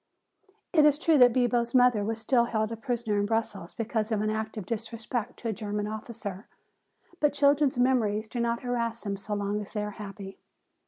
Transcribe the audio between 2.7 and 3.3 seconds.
a prisoner in